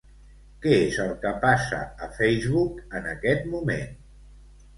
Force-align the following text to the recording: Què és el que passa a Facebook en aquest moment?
Què 0.61 0.71
és 0.85 0.95
el 1.03 1.11
que 1.25 1.33
passa 1.43 1.81
a 2.07 2.07
Facebook 2.15 2.81
en 3.01 3.07
aquest 3.13 3.47
moment? 3.53 3.95